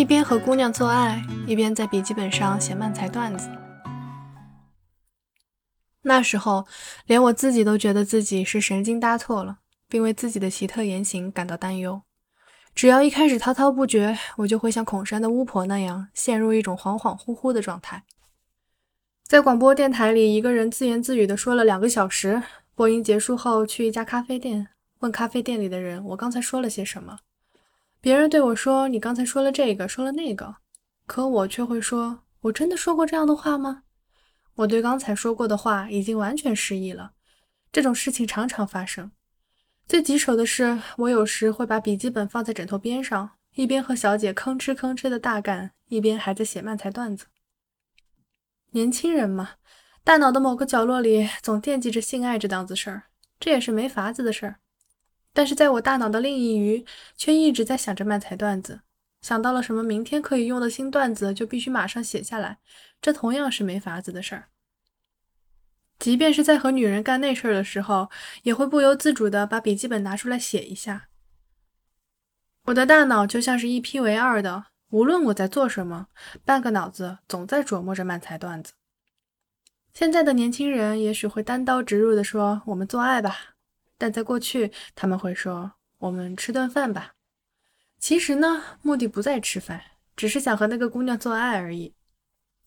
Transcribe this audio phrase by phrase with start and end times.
[0.00, 3.50] 一边和姑娘做爱，一边在笔记本上写漫才段子。
[6.00, 6.66] 那时候，
[7.04, 9.58] 连我自己都觉得自己是神经搭错了，
[9.90, 12.00] 并为自己的奇特言行感到担忧。
[12.74, 18.04] 只要一开始滔滔不绝，我就会像孔山的巫婆那样，陷入一种恍恍惚惚的状态。
[19.28, 22.42] 在广播电台里，一个人自言自语地说了两个小时。
[22.74, 24.68] 播音结束后，去一家咖啡店，
[25.00, 27.18] 问咖啡店里的人：“我刚才说了些什么？”
[28.00, 30.56] 别人对我说：“你刚才说了这个，说了那个。”
[31.06, 33.82] 可我却会说：“我真的说过这样的话吗？”
[34.56, 37.12] 我对刚才说过的话已经完全失忆了。
[37.72, 39.10] 这种事情常常发生。
[39.86, 47.26] 最棘手的是，我有时会把笔记本放在枕头边上，一边和小姐吭哧吭哧的大干，一边还在写漫才段子。
[48.70, 49.56] 年轻人嘛，
[50.04, 53.02] 大脑的某个角落里总惦记着性爱这档子事儿，
[53.40, 54.59] 这也是没法子的事儿。
[55.32, 56.84] 但是在我大脑的另一隅，
[57.16, 58.80] 却一直在想着漫才段子，
[59.20, 62.58] 想到了什么明天可以用的新段子，就必须马上写下来。
[63.00, 64.48] 这同样是没法子的事儿。
[65.98, 68.10] 即便是在和女人干那事儿的时候，
[68.42, 71.08] 也会不由自主地把笔记本拿出来写一下。
[72.64, 76.08] 我的大脑就像是一批为二的，无论我在做什么，
[76.44, 78.72] 半个脑子总在琢磨着漫才段子。
[79.92, 83.49] 现在的年轻人也许会单刀直入地说：“我们做爱吧。”
[84.00, 87.16] 但在过去，他们会说：“我们吃顿饭吧。”
[88.00, 89.82] 其实呢，目的不在吃饭，
[90.16, 91.92] 只是想和那个姑娘做爱而已。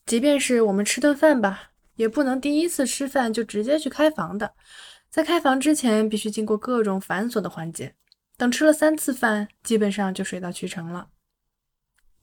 [0.06, 4.54] 即便是我们吃顿饭吧，也不能第一次吃饭就直接去开房的，
[5.10, 7.96] 在开房之前必须经过各种繁琐的环节。
[8.38, 11.08] 等吃了三次饭，基本上就水到渠成了。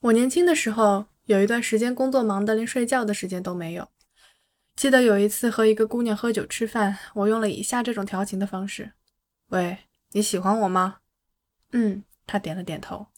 [0.03, 3.89] 我年轻的时候，有一段时间工作忙得连睡觉的时间都没有。
[4.77, 8.93] 记得有一次和一个姑娘喝酒吃饭，我用了以下这种调情的方式。
[9.51, 9.79] 喂，
[10.13, 10.99] 你喜欢我吗？
[11.73, 13.09] 嗯，他点了点头。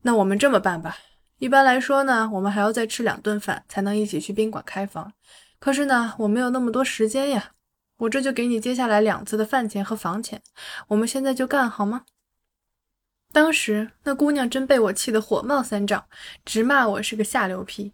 [0.00, 0.96] 那我们这么办吧。
[1.38, 5.12] 一般来说呢，我们还要再吃两顿饭才能一起去宾馆开房。
[5.58, 7.52] 可是呢，我没有那么多时间呀。
[7.98, 10.40] 我这就给你接下来两次的饭钱和房钱。
[10.86, 12.06] 我们现在就干好吗？
[13.30, 16.06] 当时那姑娘真被我气得火冒三丈，
[16.46, 17.92] 直骂我是个下流批。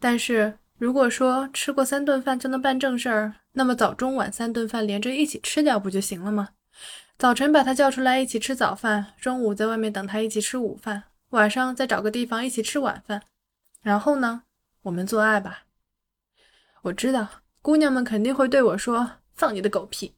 [0.00, 6.48] 但是如果说吃过三顿饭就能办正事儿，那么早中晚三顿饭连着一起吃掉不就行了吗？
[7.18, 13.22] 早晨把他叫出来一起吃早饭，中午在外面等他一起吃午饭，晚上再找个地方一起吃晚饭，
[13.82, 14.42] 然后呢，
[14.82, 15.64] 我们做爱吧。
[16.82, 17.28] 我知道
[17.60, 20.14] 姑娘们肯定会对我说：“放你的狗屁！”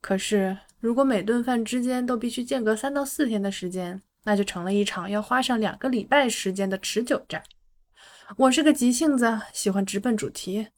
[0.00, 7.42] 可是如果每顿饭之间都必须间隔三到四天的时间，那就成了一场要花上两个礼拜时间的持久战。
[8.36, 10.68] 我是个急性子，喜欢直奔主题。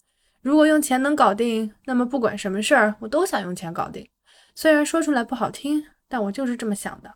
[0.41, 4.09] 如果用钱能搞定，那么不管什么事儿，我都想用钱搞定。
[4.61, 7.15] 虽然说出来不好听，但我就是这么想的。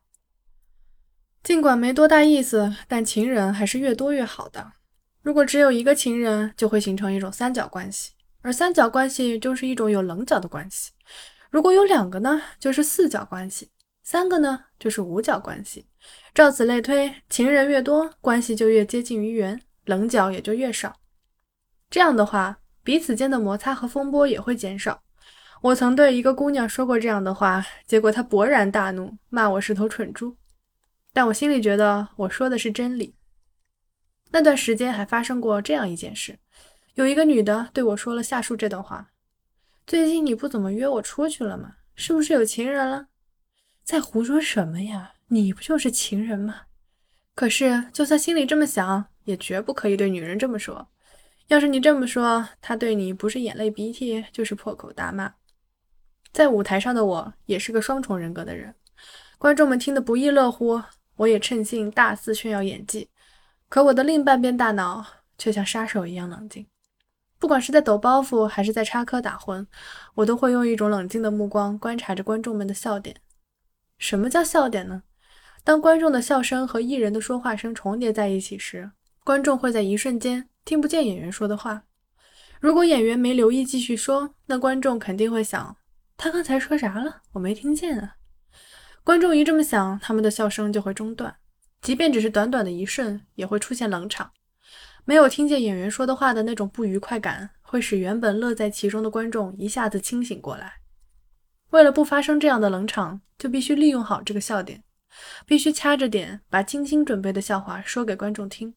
[1.42, 4.72] 尽管没多大意思，但情人还是越多越好的。
[5.20, 10.92] 如果只有一个情人，就会形成一种三角关系，而三角关系就是一种有棱角的关系。
[11.50, 13.66] 如果有两个呢，就是四角关系；
[14.02, 15.84] 三个呢，就是五角关系。
[16.32, 20.96] 照此类推，情人越多，关系就越接近于圆，棱角也就越少。
[21.90, 25.02] 这样的话，彼此间的摩擦和风波也会减少。
[25.62, 30.36] 我曾对一个姑娘说过这样的话，结果她勃然大怒，骂我是头蠢猪。
[31.12, 33.14] 但我心里觉得我说的是真理。
[34.30, 36.38] 那段时间还发生过这样一件事：
[36.94, 39.10] 有一个女的对我说了下述这段话
[39.86, 41.76] ：“最近你不怎么约我出去了吗？
[41.94, 43.06] 是不是有情人了？
[43.84, 45.12] 在胡说什么呀？
[45.28, 46.62] 你不就是情人吗？
[47.34, 50.88] 可是就算心里这么想，也绝不可以对女人这么说。
[51.48, 55.32] 要是你这么说，她对你不是眼泪鼻涕，就是破口大骂。”
[56.34, 58.74] 在舞台上的我也是个双重人格的人，
[59.38, 60.82] 观众们听得不亦乐乎，
[61.14, 63.08] 我也趁兴大肆炫耀演技。
[63.68, 65.06] 可我的另半边大脑
[65.38, 66.66] 却像杀手一样冷静，
[67.38, 69.64] 不管是在抖包袱还是在插科打诨，
[70.16, 73.14] 我都会用一种冷静的目光观察着观众们的笑点。
[73.98, 75.04] 什么叫笑点呢？
[75.62, 78.90] 当观众的笑声和艺人的说话声重叠在一起时，
[79.22, 81.84] 观众会在一瞬间听不见演员说的话。
[82.58, 85.76] 如果演员没留意继续说，那观众肯定会想。
[86.24, 87.20] 他刚才说啥了？
[87.32, 88.16] 我没听见啊！
[89.02, 91.36] 观众一这么想，他们的笑声就会中断，
[91.82, 94.32] 即便只是短短的一瞬，也会出现冷场。
[95.04, 100.76] 没有听见演员说的话的那种不愉快感，会使原本乐在其中的观众一下子清醒过来。
[101.72, 104.82] 为了不发生这样的冷场，就必须利用好这个笑点，
[105.44, 108.72] 必须掐着点把精心准备的笑话说给观众听。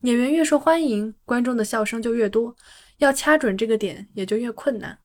[0.00, 2.56] 演员越受欢迎，观众的笑声就越多，
[2.98, 4.98] 要掐准这个点也就越困难。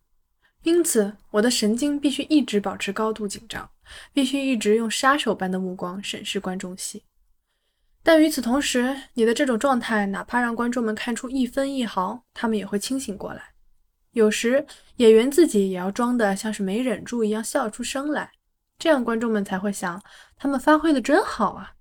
[0.63, 3.69] 因此，我的神经必须一直保持高度紧张，
[4.11, 7.03] 必须一直用杀手般的目光审视观众席。
[8.03, 13.53] 但与此同时，你的这种状态，哪怕让观众们看出一分一毫，他们也会清醒过来。
[14.11, 14.65] 有时
[14.97, 18.31] 演员自己也要装的像是没忍住一样笑出声来，
[18.77, 20.01] 这样观众们才会想，
[20.35, 21.73] 他们发挥的真好啊。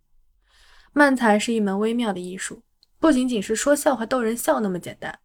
[0.92, 2.62] 慢才是一门微妙的艺术，
[2.98, 5.18] 不仅仅是说笑话逗人笑那么简单，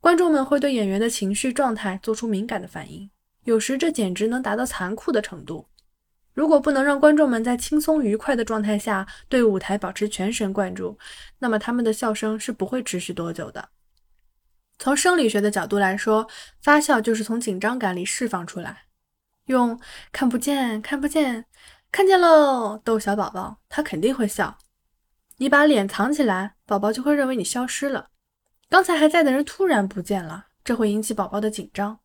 [0.00, 3.10] 观众们会对演员的情绪状态做出敏感的反应，
[3.44, 5.66] 有时这简直能达到残酷的程度。
[6.32, 10.96] 如果不能让观众们在轻松愉快的状态下对舞台保持全神贯注，
[11.40, 13.70] 那么他们的笑声是不会持续多久的。
[14.78, 16.28] 从生理学的角度来说，
[16.62, 18.84] 发笑就是从紧张感里释放出来。
[19.46, 19.80] 用
[20.12, 21.46] “看不见，看不见，
[21.90, 24.58] 看见喽”逗小宝宝，他肯定会笑。
[25.38, 28.10] 你把脸藏起来，宝宝就会认为你消失了。
[28.70, 31.98] 刚才还在的人突然不见了，这会引起宝宝的紧张。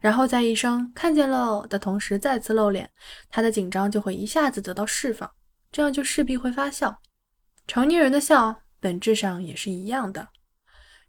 [0.00, 2.90] 然后在一声“看见喽”的同时再次露脸，
[3.30, 5.30] 他的紧张就会一下子得到释放，
[5.70, 7.00] 这样就势必会发笑。
[7.66, 10.28] 成年人的笑本质上也是一样的，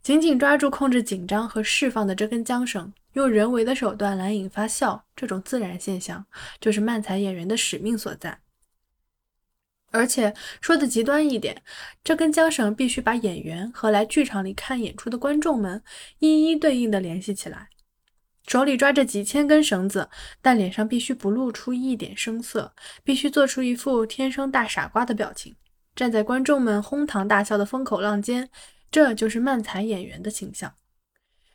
[0.02, 6.24] 紧紧抓住控制紧张和释放的这根缰绳，用人为的手段来引发笑，这种自然现象
[6.60, 8.38] 就是慢才演员的使命所在。
[9.90, 11.62] 而且说的极端一点，
[12.02, 15.82] 这根缰绳必须把演员和来剧场里看演出的观众们
[16.18, 17.68] 一一对应的联系起来。
[18.46, 20.08] 手里抓着几千根绳子，
[20.42, 22.72] 但脸上必须不露出一点声色，
[23.04, 25.54] 必须做出一副天生大傻瓜的表情，
[25.94, 28.48] 站在观众们哄堂大笑的风口浪尖。
[28.90, 30.72] 这就是漫才演员的形象。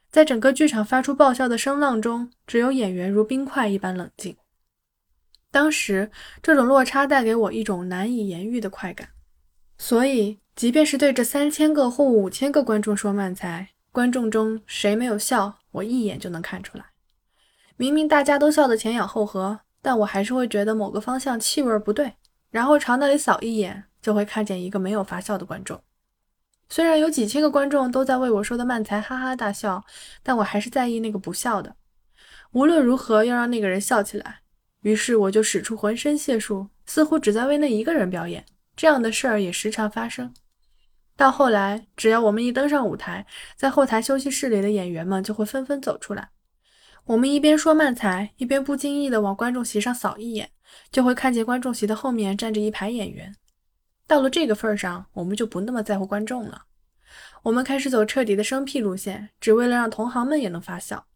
[0.09, 4.37] 在整个剧场发出爆笑的声浪中，只有演员如冰块一般冷静。
[5.55, 6.11] 当时，
[6.43, 9.07] 这种落差带给我一种难以言喻的快感。
[9.77, 15.59] 所以，即便是对着三千个或五千个观众说慢才，观众中谁没有笑？
[15.71, 16.83] 我一眼就能看出来，
[17.77, 22.15] 明明大家都笑得前仰后合，但我还是会觉得某个方向气味不对，
[22.51, 25.81] 然后朝那里扫一眼，就会看见一个没有发笑的观众。
[26.67, 29.85] 虽然有几千个观众都在为我说的慢才哈哈大笑，
[30.21, 31.77] 但我还是在意那个不笑的。
[32.51, 34.41] 无论如何要让那个人笑起来，
[34.85, 38.45] 于是我就使出浑身解数，似乎只在为那一个人表演。
[38.75, 40.31] 这样的事儿也时常发生。
[41.17, 46.29] 到后来，只要我们一登上舞台，在后台休息室里的演员们就会纷纷走出来。
[47.05, 50.51] 我们一边说慢才，一边不经意地往观众席上扫一眼，
[50.91, 53.35] 就会看见观众席的后面站着一排演员。
[54.05, 56.61] 到了这个份儿上，我们就不那么在乎观众了。
[57.41, 61.07] 我们开始走彻底的生僻路线，只为了让同行们也能发笑。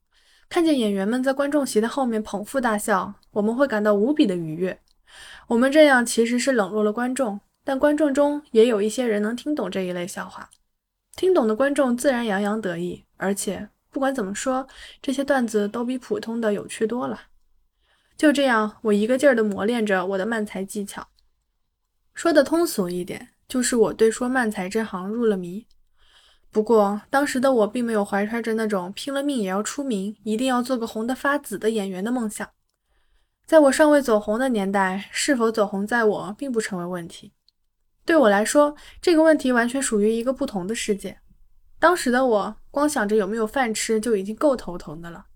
[0.50, 4.82] 看见演员们在观众席的后面捧腹大笑，我们会感到无比的愉悦。
[5.48, 7.40] 我们这样其实是冷落了观众。
[7.64, 10.50] 但观众中也有一些人能听懂这一类笑话，
[11.16, 13.04] 听懂的观众自然洋洋得意。
[13.18, 14.68] 而且不管怎么说，
[15.04, 17.22] 这些段子都比普通的有趣多了。
[18.18, 21.10] 就这样，我一个劲儿地磨练着我的慢才技巧。
[22.16, 25.68] 说的通俗一点，就是我对说慢才这行入了迷。
[26.52, 32.50] 不过当时的我并没有怀揣着那种拼了命也要出名、一定要做个红得发紫的演员的梦想。
[33.46, 37.34] 在我尚未走红的年代，是否走红在我并不成为问题。
[38.06, 41.20] 对我来说，这个问题完全属于一个不同的世界。
[41.80, 45.28] 当时的我，光想着有没有饭吃就已经够头疼的了。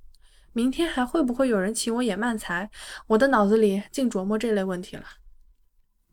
[0.52, 2.70] 明天还会不会有人请我演慢才？
[3.08, 5.04] 我的脑子里净琢磨这类问题了。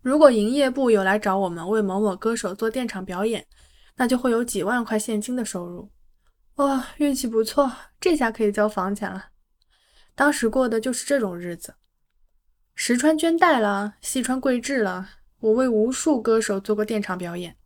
[0.02, 3.46] 如果营业部有来找我们为某某歌手做电场表演，
[4.00, 5.90] 那就会有几万块现金的收入。
[6.54, 9.26] 哇，运气不错，这下可以交房钱了。
[10.14, 11.74] 当时过的就是这种日子，
[12.74, 15.10] 石川绢带了，细川桂质了。
[15.40, 17.58] 我为无数歌手做过电场表演，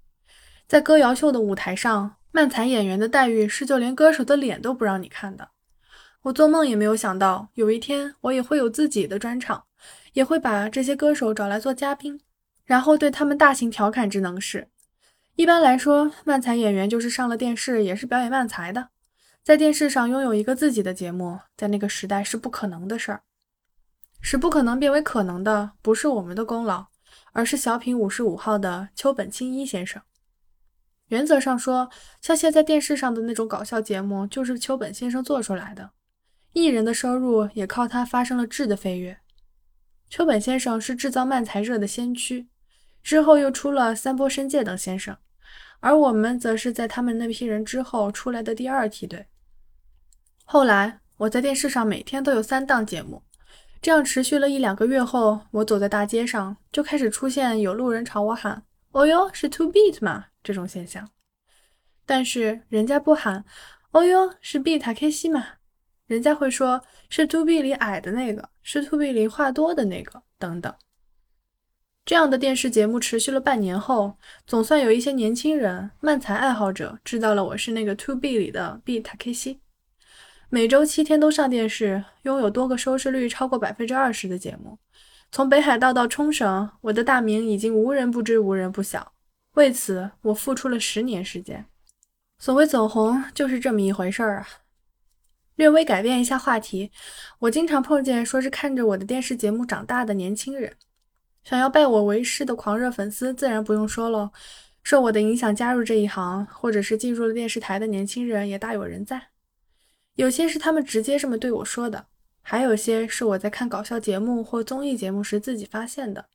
[0.66, 5.50] 在歌谣秀的舞台上，漫才演员的待遇是就连歌手的脸都不让你看的。
[6.22, 9.66] 我做梦也没有想到，有一天我也会有自己的专场，
[10.14, 12.20] 也会把这些歌手找来做嘉宾，
[12.64, 14.68] 然后对他们大型调侃之能事。
[15.36, 18.88] 一般来说，漫才演员就是上了电视也是表演慢才的，
[19.42, 23.22] 在电视上拥有一个自己的节目，在那个时代是不可能的事儿。
[24.20, 26.86] 使不可能变为可能的，不是我们的功劳。
[27.32, 30.00] 而是小品五十五号的秋本清一先生。
[31.08, 35.90] 原则上说，像现在电视上的那种搞笑节目，就是秋本先生做出来的。
[36.52, 39.18] 艺人的收入也靠他发生了质的飞跃。
[40.08, 42.48] 秋本先生是制造慢才热的先驱，
[43.02, 45.16] 之后又出了三波深介等先生，
[45.84, 49.26] 而我们则是在他们那批人之后出来的第二梯队。
[50.46, 53.22] 后来，我在电视上每天都有三档节目。
[53.82, 58.62] 这样持续了一两个月后，我走在大街上，就开始出现有路人朝我喊
[58.92, 61.06] ：“哦哟，是 Two Beat 吗？”这种现象。
[62.06, 63.44] 但是人家不喊
[63.92, 65.44] ：“哦哟，是 Beat K 西吗？”
[66.08, 70.74] 人家会说是 Two B 里矮的那个，是 Two B 里话多的那个，等等。
[72.06, 79.61] 这样的电视节目持续了半年后，总算有一些年轻人、漫才爱好者知道了我是那个 To B 里的 B 塔 K 西。
[80.50, 84.78] 每周七天都上电视，拥有多个收视率超过百分之二十的节目。
[85.32, 89.14] 从北海道到冲绳，我的大名已经无人不知，无人不晓。
[89.54, 91.64] 为此，我付出了十年时间。
[92.38, 94.49] 所谓走红，就是这么一回事儿啊。
[95.54, 96.90] 略微改变一下话题，
[97.38, 100.76] 我经常碰见说是看着我的电视节目长大的年轻人，
[101.44, 104.30] 想要拜我为师的狂热粉丝，自然不用说喽。
[104.82, 109.28] 受我的影响加入这一行，或者是进入了电视台的年轻人也大有人在。
[110.14, 112.06] 有些是他们直接这么对我说的。
[112.46, 116.26] 还有些是我在看搞笑节目或综艺节目时自己发现的。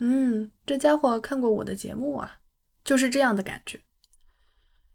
[0.00, 2.38] 嗯，这家伙看过我的节目啊，
[2.82, 3.78] 就是这样的感觉。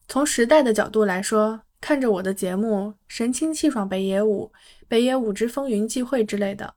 [0.08, 4.52] 从时代的角度来说，看着我的节目《神清气爽北野武》
[4.88, 6.74] 《北野武之风云际会》之类的，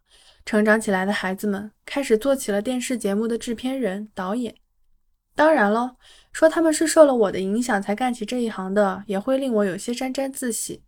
[0.46, 4.54] 成长起来的孩子们开始做起了电视节目的制片人、导演。
[5.34, 5.96] 当然了，
[6.32, 10.84] 说他们是受了我的影响才干起这一行的，也会令我有些沾沾自喜。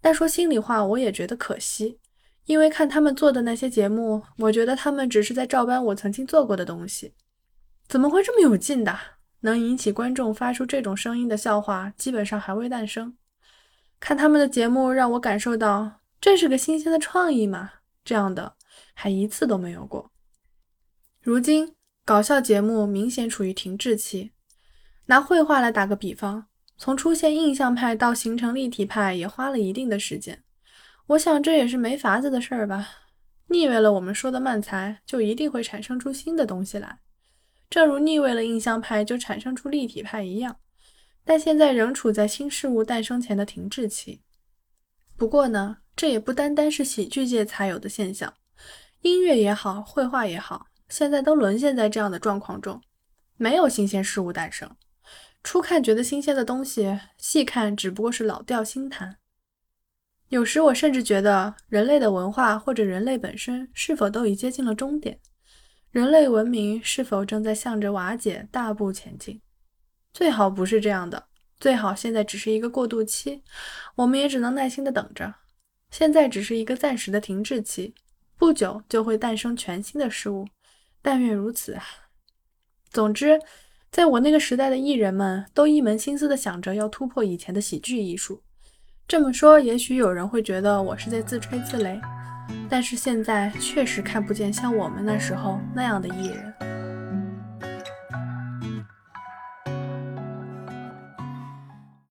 [0.00, 2.00] 但说心里话，我也觉得可惜。
[2.46, 7.12] 因为看他们做的那些节目，我觉得他们只是在照搬我曾经做过的东西。
[7.86, 8.98] 怎么会这么有劲的？
[9.40, 13.14] 能引起观众发出这种声音的笑话，基本上还未诞生。
[14.00, 17.72] 看他们的节目，让我感受到这是个新鲜的创意嘛？
[18.04, 18.54] 这样的
[18.94, 20.10] 还一次都没有过。
[21.20, 24.32] 如今搞笑节目明显处于停滞期。
[25.06, 26.46] 拿绘画来打个比方，
[26.78, 30.42] 从出现印象派到形成立体派，也花了一定的时间。
[31.08, 32.88] 我想这也是没法子的事儿吧。
[33.48, 37.00] 腻味了我们说的慢才，就一定会产生出新的东西来，
[37.68, 40.56] 正如腻味了印象派就产生出立体派一样。
[41.24, 44.22] 但现在仍处在新事物诞生前的停滞期。
[45.16, 48.32] 不过呢，这也不单单是喜剧界才有的现象，
[49.02, 52.80] 音乐也好，绘画也好，现在都沦陷在这样的状况中，
[53.36, 54.76] 没有新鲜事物诞生。
[55.42, 59.18] 初看觉得新鲜的东西，细看只不过是老调新谈。
[60.28, 65.18] 有时我甚至觉得，人类的文化或者人类本身是否都已接近了终点？
[65.90, 69.42] 人类文明是否正在向着瓦解大步前进？
[70.14, 71.26] 最好不是这样的，
[71.58, 73.42] 最好现在只是一个过渡期，
[73.96, 75.34] 我们也只能耐心的等着。
[75.90, 77.94] 现在只是一个暂时的停滞期，
[78.42, 80.48] 不久就会诞生全新的事物，
[81.00, 81.84] 但愿如此啊！
[82.90, 83.40] 总之，
[83.92, 88.42] 在我那个时代的艺人们都一门心思的想着要突破以前的喜剧艺术。
[89.06, 92.00] 这么说，也许有人会觉得我是在自吹自擂，
[92.68, 96.71] 但是现在确实看不见像我们那时候那样的艺人。